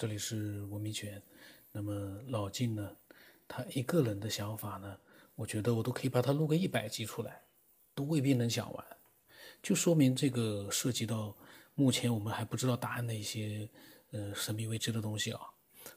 [0.00, 1.22] 这里是文明泉。
[1.70, 1.92] 那么
[2.28, 2.96] 老金呢，
[3.46, 4.96] 他一个人的想法呢，
[5.34, 7.42] 我觉得我都可以把他录个一百集出来，
[7.94, 8.86] 都未必能讲完。
[9.62, 11.36] 就说明这个涉及到
[11.74, 13.68] 目前我们还不知道答案的一些
[14.12, 15.40] 呃神秘未知的东西啊。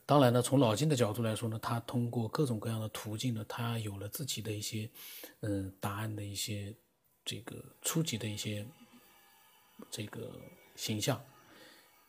[0.06, 4.90] 当然呢，从老金的角度来说呢，他通过各种各样的途径呢，他有了自己的一些
[5.40, 6.76] 嗯答案的一些
[7.24, 8.68] 这个初级的一些
[9.90, 10.30] 这个
[10.76, 11.24] 形象。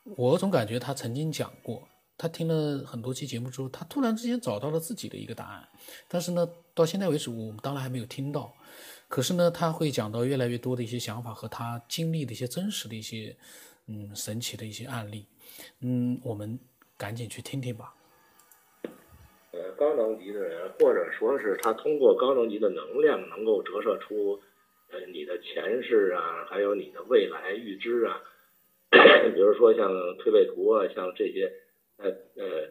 [0.05, 5.67] 我总感觉他曾经讲过，他听了很多期节目之后，他突然之间找到了自己的一个答案。
[6.09, 8.55] 但是呢，到现在为止，我们当然还没有听到。
[9.09, 13.35] 可是呢，他会讲到越来越多的一些想法和他经历的一些真实的一些，
[13.87, 15.27] 嗯，神奇的一些案例。
[15.81, 16.59] 嗯，我们
[16.99, 17.95] 赶紧去听听吧。
[19.53, 24.39] 呃，高能级的人，或者说是他通过高能级的能量，能够折射出，
[24.91, 28.21] 呃，你的前世啊，还有你的未来预知啊。
[29.35, 31.51] 比如说像推背图啊，像这些，
[31.99, 32.69] 呃呃，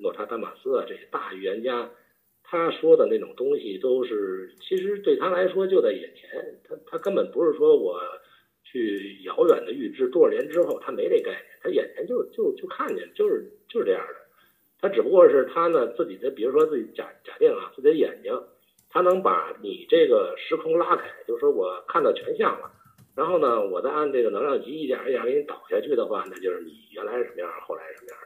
[0.00, 1.90] 诺查丹马斯啊这些大预言家，
[2.42, 8.00] 他说的那种东西都是，其实对他来说就在眼前，他他根本不是说我
[8.62, 14.14] 去遥远的预知多少年之后，他没这概念，他眼前就就就看见，就是就是这样的，
[14.80, 18.32] 他只不过是他呢自己的，比如说自己假假定啊，自己的眼睛，
[18.88, 22.72] 他能把你这个时空拉开，就是说我看到全像了。
[23.16, 28.18] 然后呢，我再按这个能量级一点一点给你导下去的话，那就是你原来是什么样，后来什么样，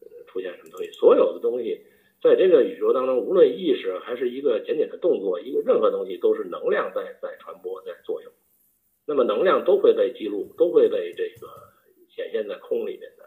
[0.00, 0.90] 呃，出现什么东西。
[0.90, 1.80] 所有的东西，
[2.20, 8.32] 在这个宇宙当中，无论意识还是一个简简的动作，一个任何东西都是能量在在传播在作用。
[9.06, 11.46] 那么能量都会被记录，都会被这个
[12.08, 13.24] 显现在空里面的。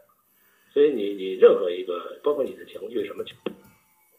[0.73, 3.37] 所以你你任何一个，包括你的情绪什么情，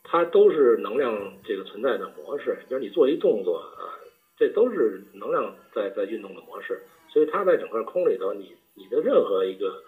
[0.02, 2.56] 它都是能量这个存在的模式。
[2.70, 4.00] 就是你做一动作啊。
[4.36, 9.82] 这都是能量在在运动的模式，所以它在整个空里头，你你的任何一个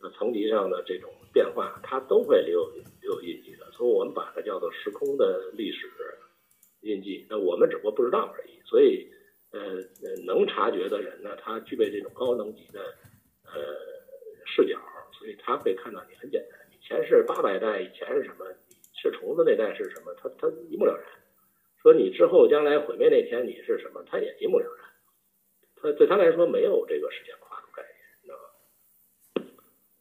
[0.00, 2.70] 呃层级上的这种变化，它都会留
[3.02, 3.70] 留印记的。
[3.72, 5.90] 所以我们把它叫做时空的历史
[6.82, 7.26] 印记。
[7.28, 8.60] 那我们只不过不知道而已。
[8.64, 9.08] 所以
[9.50, 9.60] 呃
[10.26, 12.80] 能察觉的人呢，他具备这种高能级的
[13.44, 13.74] 呃
[14.46, 14.78] 视角，
[15.18, 18.46] 所以他会看到你很简单，以前是八百代，以前是什么，
[18.94, 21.17] 是虫子那代是什么，他他一目了然。
[21.88, 24.04] 说你之后将来毁灭那天你是什么？
[24.06, 24.84] 他也一目了然。
[25.80, 28.36] 他对他来说没有这个时间跨度概念，知道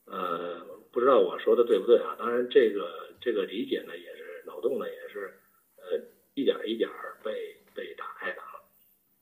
[0.03, 0.17] 吗？
[0.17, 2.17] 呃，不知道我说的对不对啊？
[2.19, 5.33] 当然，这个这个理解呢，也是脑洞呢，也是
[5.77, 5.97] 呃
[6.33, 6.89] 一点一点
[7.23, 8.59] 被被打开的啊。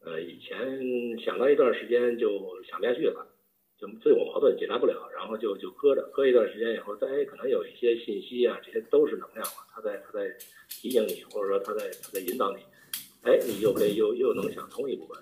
[0.03, 3.27] 呃，以前想到一段时间就想不下去了，
[3.77, 10.35] 就自我矛盾解答不了，然后就就搁着，搁一段时间以后，再可能有一些信息啊，这些都是能量嘛，他在他在。
[10.67, 12.61] 提醒你，或者说他在他在引导你，
[13.21, 15.17] 哎，你就可以又又能想通一部分，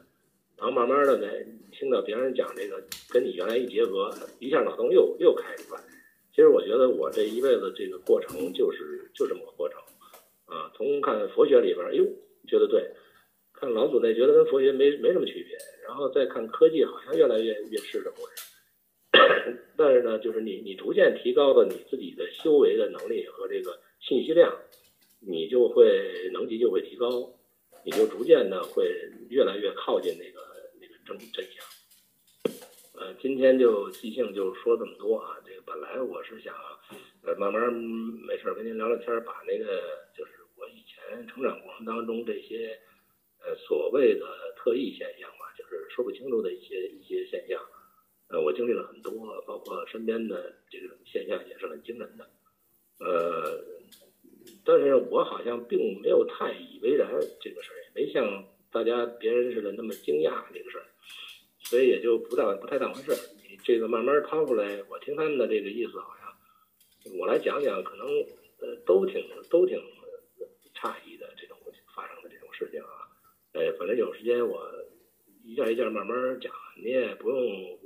[0.57, 1.27] 然后慢慢的呢，
[1.71, 4.09] 听到别人讲这个，跟你原来一结合，
[4.39, 5.81] 一下脑洞又又开出来。
[6.31, 9.79] 其实我觉得我这一辈子这个过程就是就这么个过程，
[10.45, 12.05] 啊，从看佛学里边，哎呦，
[12.47, 12.89] 觉得对，
[13.63, 15.57] 看老祖那觉得跟佛学没没什么区别，
[15.87, 19.57] 然后再看科技，好像越来越越是这么回事。
[19.77, 24.53] 但是呢，就是你你逐渐提高了你自己的修为的能力和这个信息量。
[25.25, 27.07] 你就会能级就会提高，
[27.85, 28.83] 你就逐渐的会
[29.29, 30.41] 越来越靠近那个
[30.81, 31.63] 那个真真相。
[32.99, 35.37] 呃，今天就即兴就说这么多啊。
[35.45, 36.53] 这个本来我是想，
[37.21, 39.65] 呃，慢慢没事跟您聊聊天，把那个
[40.13, 42.77] 就是我以前成长过程当中这些
[43.43, 47.61] 呃所谓的特异现象嘛，就是说不清楚的一些一些现象，
[48.29, 52.29] 呃，我经历了很多，包括身边的这种现象也是很惊人的，
[52.99, 53.63] 呃。
[54.65, 57.09] 但是我好像并没有太以为然
[57.39, 60.85] 这个事儿，也没像大家别人似的那么惊讶这个事儿，
[61.59, 63.17] 所以也就不大不太当回事儿。
[63.37, 68.07] 你这个慢慢掏出来，我听他们的这个意思，好像我来讲讲，可能
[68.59, 69.77] 呃都挺都挺
[70.75, 71.57] 诧异的这种
[71.93, 72.92] 发生的这种事情啊。
[73.53, 74.67] 呃，反正有时间我
[75.43, 77.77] 一件一件慢慢讲，你也不用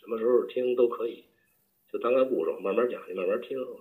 [0.00, 1.24] 什么时候听都可以，
[1.92, 3.58] 就当个故事，慢慢讲，你慢慢听。
[3.60, 3.78] 我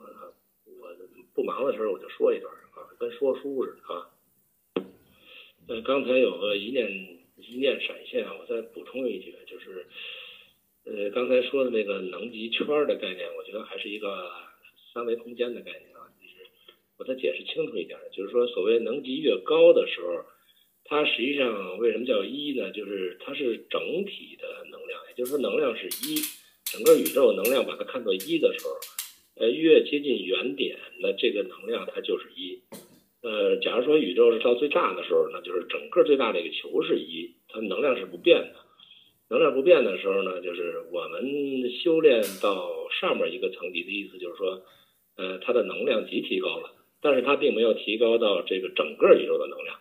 [1.33, 4.09] 不忙的时候我就说一段啊，跟说书似的啊。
[5.67, 6.89] 呃，刚才有个一念
[7.37, 9.85] 一念闪现，我再补充一句，就是
[10.85, 14.31] 呃刚才说的那个能级圈的概念，我觉得还是一个
[14.93, 16.09] 三维空间的概念啊。
[16.19, 16.49] 就是
[16.97, 20.25] 我再解释清楚一点，就是说所谓能级越高的时候，
[20.87, 22.71] 它实际上为什么叫一呢？
[22.71, 26.15] 就是它是整体的能量，也就是说能量是一，
[26.65, 28.71] 整个宇宙能量把它看作一的时候。
[29.39, 32.59] 呃，越接近原点，那这个能量它就是一。
[33.21, 38.55] 呃，假如说宇宙是到最大的时候，那就是整个最大的一个球是一，它能量是不变的。
[39.29, 44.63] 能量不变的时候呢，就是我们修炼到上面一个层级的意思，就是说，
[45.17, 49.77] 呃，它的能量级提高了，但是它并没有提高到这个整个宇宙的能量。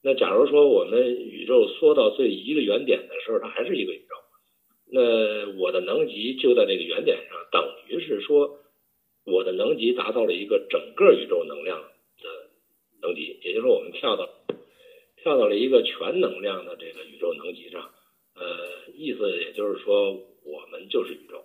[0.00, 4.14] 那假如说我们宇宙缩到最一个原点的时候，它还是一个宇宙，
[4.92, 8.60] 那我的能级就在这个原点上，等于是说
[9.24, 12.28] 我的能级达到了一个整个宇宙能量的
[13.02, 14.30] 能级，也就是说我们跳到
[15.16, 17.90] 跳到了一个全能量的这个宇宙能级上，
[18.36, 20.12] 呃，意思也就是说
[20.44, 21.44] 我们就是宇宙，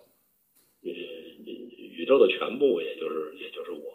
[0.83, 0.91] 呃，
[1.97, 3.93] 宇宙的全部也就是也就是我，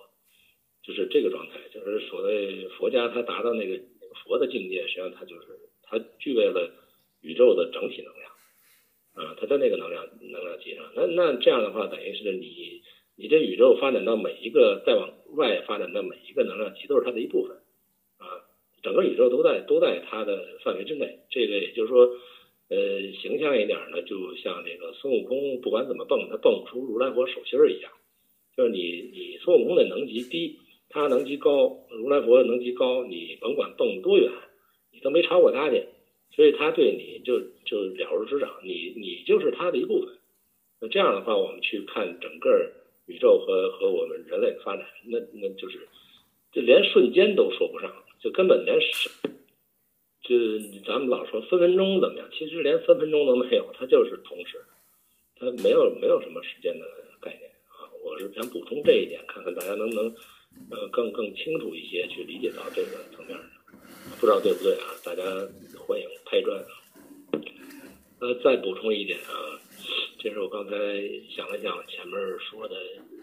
[0.82, 3.78] 就是这个状态，就是所谓佛家他达到那个。
[4.24, 5.46] 佛的境界实际上它就是
[5.82, 6.70] 它具备了
[7.20, 8.30] 宇宙的整体能量，
[9.14, 10.84] 啊，它在那个能量能量级上。
[10.94, 12.82] 那那这样的话，等于是你
[13.16, 17.56] 你这宇宙发展到每一个再往外发展的每一个能量级都是它的一部分，
[18.18, 18.44] 啊，
[18.82, 21.20] 整个宇宙都在都在它的范围之内。
[21.30, 22.08] 这个也就是说，
[22.68, 27.90] 呃，形象一点呢，就像这个孙悟空不管怎么蹦，他蹦不出如来佛手心儿一样。
[28.56, 30.58] 就是你你孙悟空的能级低。
[30.90, 34.32] 他能级高，如来佛能级高，你甭管蹦多远，
[34.90, 35.84] 你都没超过他去，
[36.34, 40.16] 所以他对你就就了如指掌，你你就是他的一部分。
[40.80, 42.72] 那这样的话，我们去看整个
[43.06, 45.86] 宇宙和和我们人类的发展，那那就是
[46.52, 48.78] 就连瞬间都说不上，就根本连，
[50.22, 50.36] 就
[50.86, 54.64] 咱们老说分分钟怎么样，其实连分分钟都没有，它就是同时，
[55.36, 56.86] 它没有没有什么时间的
[57.20, 57.92] 概念啊。
[58.02, 60.14] 我是想补充这一点，看看大家能不能。
[60.70, 63.46] 呃，更更清楚一些去理解到这个层面上
[64.20, 64.84] 不知道对不对啊？
[65.04, 65.22] 大家
[65.78, 66.64] 欢迎拍砖。
[68.20, 69.60] 呃，再补充一点啊，
[70.18, 70.70] 这是我刚才
[71.30, 72.74] 想了想，前面说的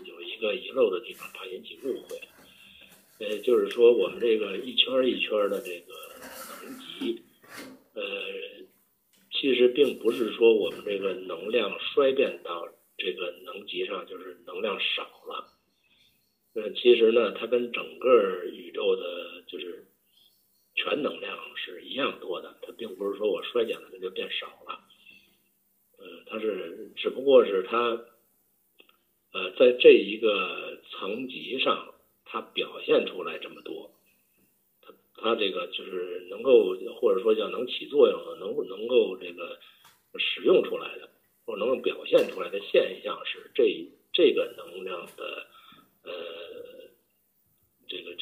[0.05, 2.19] 有一个遗漏的地方，怕引起误会。
[3.19, 5.93] 呃，就是说我们这个一圈一圈的这个
[6.63, 7.21] 能级，
[7.93, 8.03] 呃，
[9.31, 12.67] 其实并不是说我们这个能量衰变到
[12.97, 15.09] 这个能级上，就是能量少。
[16.57, 19.83] 那其实呢，它跟整个宇宙的，就是
[20.73, 22.55] 全能量是一样多的。
[22.61, 24.79] 它并不是说我衰减了，它就变少了。
[25.97, 28.05] 呃，它是只不过是它，
[29.33, 31.93] 呃，在这一个层级上，
[32.23, 33.91] 它表现出来这么多。
[34.81, 39.59] 它它这个就是能够，或者说叫能起作用的，能能够这个
[40.17, 41.09] 使用出来的，
[41.45, 45.47] 或者能够表现出来的现象是这这个能量的。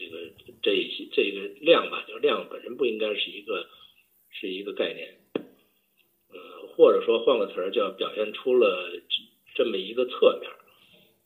[0.04, 3.68] 这个这个这些这个量吧，就量本身不应该是一个
[4.30, 5.18] 是一个概念，
[6.30, 8.92] 呃，或者说换个词儿，叫表现出了
[9.56, 10.52] 这么一个侧面，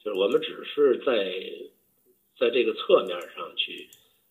[0.04, 1.42] 就是我们只是在
[2.38, 3.88] 在这个侧面上去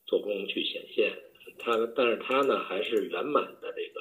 [0.06, 1.12] 做功去显现
[1.58, 4.00] 它，但是它呢还是圆满的这个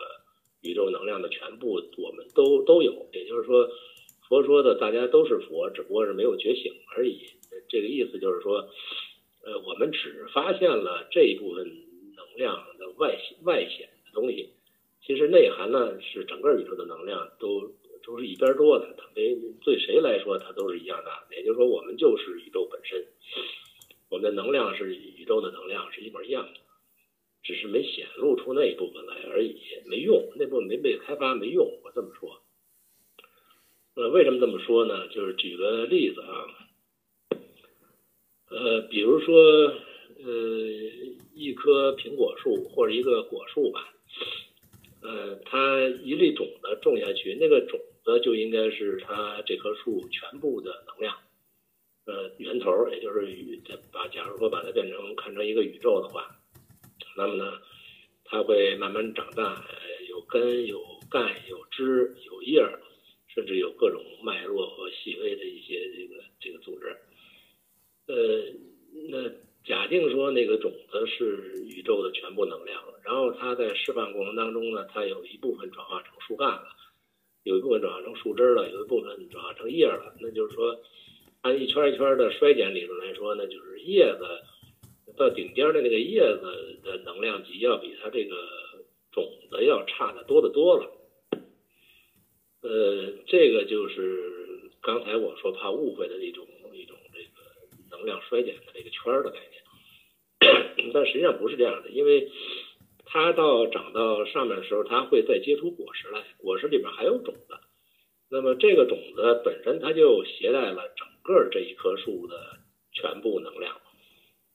[0.61, 3.67] 宇宙能量的全部，我们都都有，也就是说，
[4.27, 7.19] 佛说的大家都是佛，只不过是没有觉醒而已。
[7.69, 8.69] 这个意思就是说，
[9.45, 11.63] 呃，我们只发现了这一部分
[12.15, 14.49] 能量的外外显的东西，
[15.05, 17.71] 其实内涵呢是整个宇宙的能量都
[18.03, 21.35] 都是一边多的，它没对谁来说它都是一样大的。
[21.35, 23.05] 也就是说，我们就是宇宙本身，
[24.09, 26.59] 我们的能量是宇宙的能量是一模一样的，
[27.43, 31.65] 只是没显露出那一部分来而已，没用，那部分没被开发没用。
[31.83, 32.41] 我这么说，
[33.93, 35.07] 呃，为什么这么说呢？
[35.09, 36.64] 就是举个例子啊。
[38.57, 39.35] 呃，比如说，
[40.23, 40.31] 呃，
[41.33, 43.93] 一棵苹果树或者一个果树吧，
[45.01, 51.17] 呃，它一粒种子种下去，那个种子就应该是它这棵树全部的能量，
[52.05, 56.25] 呃，源头，也就是宇，把假如说把它变成看成一个宇宙的话，
[57.17, 57.59] 那么呢，
[58.23, 59.65] 它会慢慢长大，
[60.07, 60.81] 有根、有
[61.11, 62.63] 干、有枝、有叶，
[63.27, 66.95] 甚至有各种脉络和细微的一些这个这个组织。
[68.07, 68.13] 呃，
[69.09, 69.27] 那
[69.63, 76.65] 假定说那个种子是宇宙的全部能量，然后它在释放过程当中呢，它有一部分转化成树干了，
[77.43, 80.15] 有一部分转化成树枝了，有一部分转化成叶了。
[80.19, 80.75] 那就是说，
[81.41, 88.35] 按一圈一圈的衰减理论来说，那就是叶子到顶尖的那个叶子的能量级要比它这个
[89.11, 90.91] 种子要差的多得多了。
[92.63, 97.45] 呃，这个就是刚才我说怕误会的一种一种这个。
[97.91, 99.63] 能量衰减的这个圈的概念，
[100.93, 102.29] 但实际上不是这样的，因为
[103.05, 107.55] 它到长到上面的时候，它会再结出果实来，果实里边还有种子，
[108.29, 112.35] 那么这个种子本身它就携带了整个这一棵树的
[112.93, 113.75] 全部能量，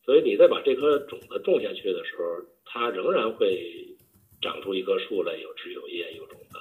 [0.05, 3.97] 所以你再把这颗种子种下去的时候，它仍然会
[4.41, 6.59] 长出一棵树来，有枝有叶有种子，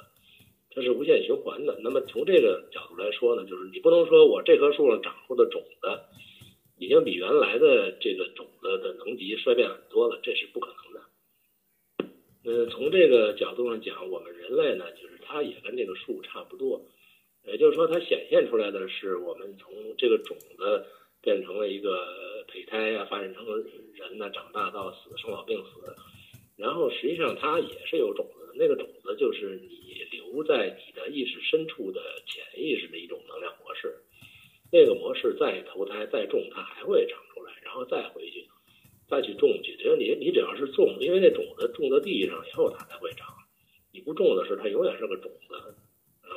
[0.74, 1.78] 它是无限循环的。
[1.82, 6.00] 那么从这个角度来说呢，就是你不能说我这棵树上长出的种子。
[6.80, 11.00] 已经比原来的这个种子的能级衰变很多了，这是不可能的。
[12.42, 16.80] 呃，从这个角度上讲，我们人类呢，就是它也跟这个树差不多，
[17.44, 20.86] 也就是说，它显现出来的是我们从这个种子
[21.20, 23.44] 变成了一个胚胎啊，发展成
[23.92, 25.94] 人呢，长大到死，生老病死，
[26.56, 33.98] 然后实际上它也是有种子的，那个种子就是你留在你的意识深处的潜意识的一种能量模式，
[34.72, 38.46] 那个模式再投胎再种，它还会长出来，然后再回去。
[39.08, 43.26] 再去种去，只要你你只要是种，因为那种子种到地上以后它才会长，
[43.90, 45.54] 你不种的时候它永远是个种子，
[46.22, 46.30] 啊，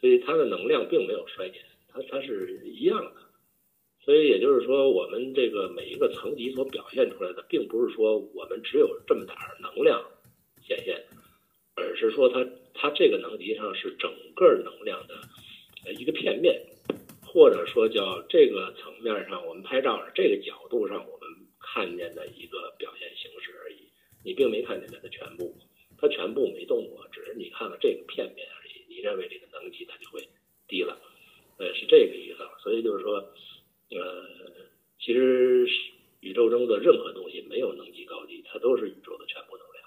[0.00, 3.20] 所以它的能量并没有衰减，它它是一样的，
[4.04, 10.02] 所以也就是说，我们这个每一个层级所表现出来的，并不是说我们只有这么点儿能量
[10.60, 11.04] 显现，
[11.76, 16.60] 而是说它它这个能级上是整个能量的一个片面，
[17.38, 21.28] 或者说叫这个层面上我们拍照这个角度上我们。
[21.70, 23.76] 看见的一个表现形式而已，
[24.24, 25.54] 你并没看见它的全部，
[25.98, 28.82] 它全部没动过，只是你看了这个片面而已。
[28.88, 30.26] 你认为这个能级它就会
[30.66, 30.98] 低了，
[31.58, 32.38] 呃，是这个意思。
[32.62, 33.16] 所以就是说，
[33.90, 34.24] 呃，
[34.98, 35.68] 其实
[36.20, 39.84] 宇宙中的任何东西没有能级高低，它都是宇宙的全部能量，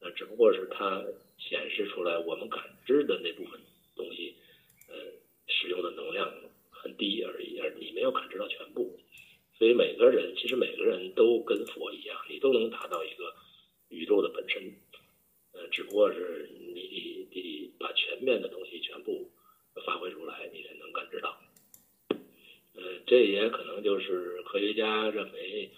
[0.00, 1.04] 呃，只不过是它
[1.38, 3.60] 显示出来我们感知的那部分
[3.94, 4.34] 东西，
[4.88, 4.96] 呃，
[5.46, 6.32] 使用的能量
[6.70, 8.98] 很低而已，而你没有感知到全部。
[9.58, 13.34] 所以每个人其实每个人都跟佛一样，你都能达到一个
[13.90, 14.62] 宇宙的本身，
[15.52, 19.30] 呃，只不过是你得把全面的东西全部
[19.84, 21.38] 发挥出来，你才能感知到。
[22.08, 25.70] 呃，这也可能就是科学家认为，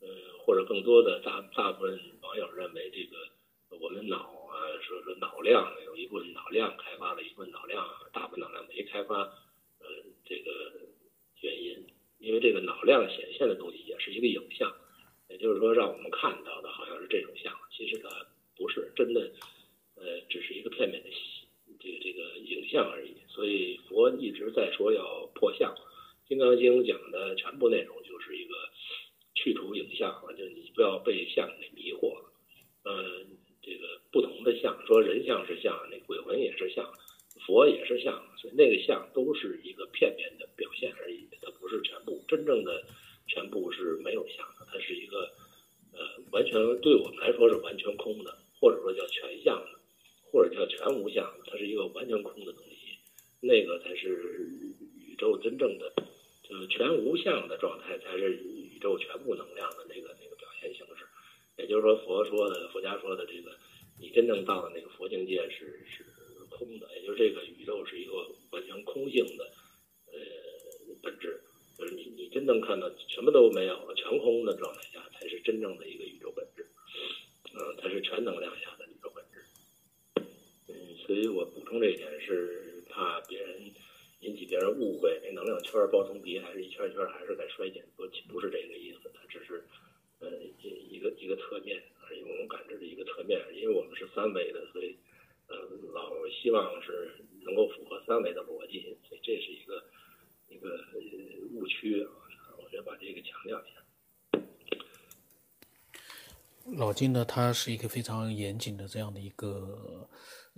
[0.00, 0.08] 呃，
[0.44, 9.22] 或者更多的大大部分网友认为，这个我们脑啊，说说脑量有一部分脑量开发了一部分脑量，大部分脑量没开发，
[9.78, 9.86] 呃，
[10.26, 10.50] 这个
[11.40, 11.86] 原因。
[12.18, 14.70] 因为这个脑量显现的东西也是一个影像，
[15.30, 18.10] 也就是说，让我们看到的好像是这种像，其实它
[18.54, 19.32] 不是真的，
[19.94, 21.08] 呃，只是一个片面的
[21.78, 23.14] 这个这个影像而已。
[23.26, 25.74] 所以佛一直在说要破相，
[26.28, 28.54] 《金刚经》讲的全部内容就是一个
[29.34, 32.32] 去除影像，就你不要被相给迷惑了。
[32.84, 33.20] 呃，
[33.60, 36.90] 这个不同的相，说人像是像，那鬼魂也是像，
[37.46, 41.28] 佛也是像，所以那个像都是一个片面的表现而已。
[41.42, 42.82] 它不是全部，真正的
[43.28, 45.30] 全部是没有相的，它是一个
[45.92, 46.00] 呃
[46.32, 49.78] 完全对我们来说是完全空的，或者说叫全相的，
[50.32, 52.98] 或者叫全无相的，它是一个完全空的东西，
[53.40, 54.48] 那个才是
[54.98, 55.92] 宇宙真正的
[56.42, 61.04] 就是全无相的状态，才是宇宙全部能量的那个那个表现形式。
[61.56, 63.50] 也就是说，佛说的佛家说的这个，
[63.98, 66.04] 你真正到了那个佛境界是是
[66.50, 68.12] 空的，也就是这个宇宙是一个
[68.50, 69.44] 完全空性的
[70.12, 70.18] 呃
[71.02, 71.40] 本质。
[71.78, 76.66] 就是你，你真正看到什么都没有了，全空的状态下，才是真正的一个宇宙本质。
[77.54, 79.44] 嗯，它是全能量下的宇宙本质。
[80.68, 80.74] 嗯，
[81.10, 83.60] 所以我补充这一点是怕别人
[84.20, 89.64] 引起别人误会，那能量圈包层皮还是一圈圈还是在衰减，不不是这个意思，它只是
[90.20, 90.30] 呃
[90.62, 94.96] 一个一个侧面而已，我们感知的一个侧面，因为我们是三维的，所以
[95.48, 95.56] 呃
[95.92, 97.10] 老希望是
[97.42, 99.82] 能够符合三维的逻辑，所以这是一个。
[100.48, 100.78] 一个
[101.52, 102.10] 误区啊，
[102.58, 103.76] 我就把这个强调一下。
[106.76, 110.08] 老金呢，他是一个非常严谨的这样的一个，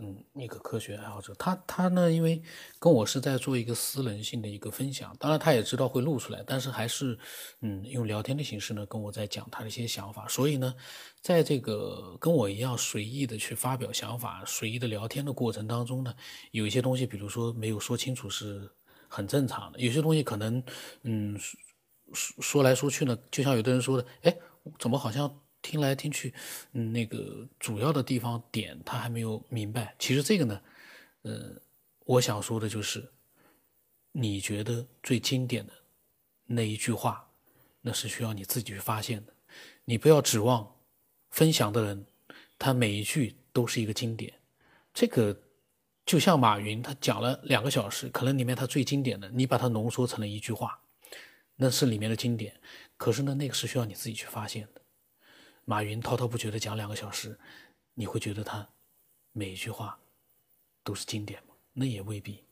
[0.02, 1.32] 嗯，一个科学爱好者。
[1.34, 2.42] 他他呢，因为
[2.80, 7.16] 跟我是在做一个私人性的一个分享，当然他也知道会录出来，但是还是，
[7.60, 10.26] 嗯，用聊天的形式呢，跟我在讲他的一些想法。
[10.26, 10.74] 所以呢，
[11.20, 16.12] 在这个跟我一样随意的去发表想法、随意的聊天的过程当中呢，
[16.50, 18.68] 有一些东西，比如说没有说清楚是。
[19.14, 20.64] 很正常的，有些东西可能，
[21.02, 21.38] 嗯，
[22.14, 24.34] 说说来说去呢，就像有的人说的，哎，
[24.78, 25.30] 怎么好像
[25.62, 26.34] 听来听去，
[26.72, 29.94] 嗯，那个主要的地方点他还没有明白。
[29.98, 30.60] 其实这个呢，
[31.22, 31.52] 呃，
[32.04, 33.08] 我想说的就是，
[34.10, 35.72] 你觉得最经典的
[36.44, 37.30] 那一句话，
[37.80, 39.32] 那是需要你自己去发现的，
[39.84, 40.76] 你不要指望
[41.30, 42.04] 分享的人，
[42.58, 44.34] 他每一句都是一个经典，
[44.92, 45.40] 这个。
[46.04, 50.76] 就像马云，他讲了两个小时，可能里面他最经典的，你把它浓缩成了一句话，
[51.54, 52.60] 那是里面的经典。
[52.96, 54.81] 可是呢，那个是需要你自己去发现的。
[55.64, 57.38] 马云滔滔不绝的讲两个小时，
[57.94, 58.68] 你会觉得他
[59.32, 59.98] 每一句话
[60.82, 61.54] 都是经典吗？
[61.72, 62.44] 那也未必。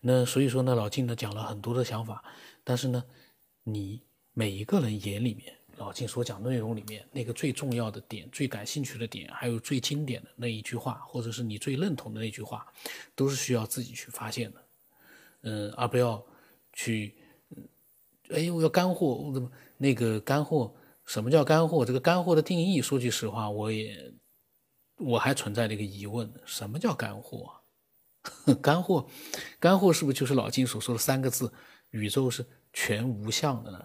[0.00, 2.22] 那所以说呢，老金呢讲了很多的想法，
[2.62, 3.04] 但是呢，
[3.62, 5.54] 你每一个人眼里面。
[5.76, 12.64] 老金所讲的内容里面那个最重要的点、最感兴趣的点，还有最经典的那一句话，或者是你最认同的那句话，
[13.16, 14.64] 都是需要自己去发现的，
[15.40, 16.24] 嗯，而不要
[16.74, 17.16] 去，
[18.30, 20.72] 哎，我要干货，我怎么那个干货？
[21.06, 21.84] 什么叫干货？
[21.84, 24.12] 这个干货的定义，说句实话，我也
[24.96, 27.52] 我还存在这个疑问：什么叫干货？
[28.62, 29.06] 干货，
[29.60, 31.52] 干货是不是就是老金所说的三个字？
[31.90, 33.84] 宇宙是全无相的呢？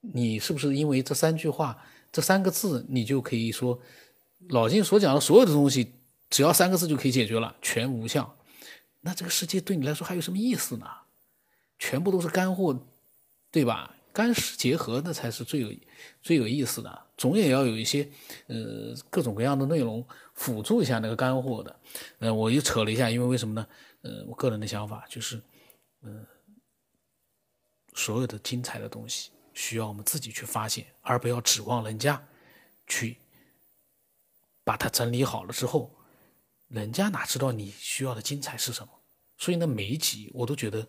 [0.00, 3.80] 你是不是因为这三句话、这三个字，你就可以说
[4.48, 5.92] 老金所讲的所有的东西，
[6.30, 7.54] 只要三个字就可以解决了？
[7.62, 8.36] 全无相，
[9.00, 10.86] 那这个世界对你来说还有什么意思呢？
[11.78, 12.86] 全部都是干货，
[13.50, 13.94] 对吧？
[14.14, 15.74] 干湿结合，那才是最有
[16.22, 17.06] 最有意思的。
[17.16, 18.08] 总也要有一些
[18.46, 21.80] 呃各种各样的内容辅助一下那个干货的。
[22.20, 23.66] 呃，我又扯了一下，因为为什么呢？
[24.02, 25.42] 呃，我个人的想法就是，
[26.02, 26.24] 嗯，
[27.94, 32.24] 所有的精彩的东西需要我们自己去发现，而不要指望人家
[32.86, 33.16] 去
[34.62, 35.92] 把它整理好了之后，
[36.68, 38.92] 人家哪知道你需要的精彩是什么？
[39.38, 40.86] 所以呢，每一集我都觉得，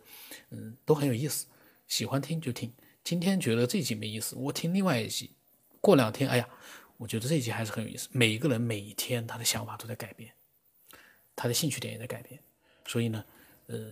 [0.52, 1.48] 嗯，都很有意思，
[1.88, 2.72] 喜欢听就听。
[3.06, 5.30] 今天觉得这集没意思，我听另外一集。
[5.80, 6.50] 过两天，哎呀，
[6.98, 8.10] 我觉得这一集还是很有意思。
[8.12, 10.32] 每一个人每一天他的想法都在改变，
[11.36, 12.40] 他的兴趣点也在改变。
[12.88, 13.24] 所以呢，
[13.68, 13.92] 呃，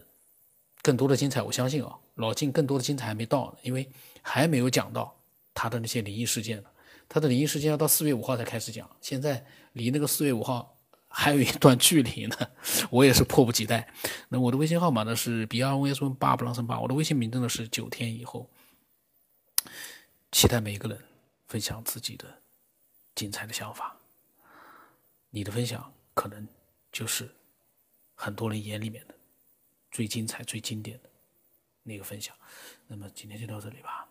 [0.81, 3.87] 更多的精彩，我相信啊，老晋更多的精彩还没到呢，因为
[4.23, 5.15] 还没有讲到
[5.53, 6.69] 他的那些灵异事件呢。
[7.07, 10.75] 他的灵异事件要到四月五号才开始讲，现在离那个四月五号
[11.07, 12.35] 还有一段距离呢。
[12.89, 13.87] 我也是迫不及待。
[14.29, 18.49] 那我的微信号码呢是 b r o s 八不浪声八，我的微信名字呢是九天以后。
[20.33, 20.99] 期待每一个人
[21.47, 22.41] 分享自己的
[23.13, 23.95] 精彩的想法，
[25.29, 26.47] 你的分享可能
[26.91, 27.29] 就是
[28.15, 29.13] 很多人眼里面的
[29.91, 31.09] 最精彩、最经典的
[31.83, 32.35] 那个分享。
[32.87, 34.07] 那么今天就到这里吧。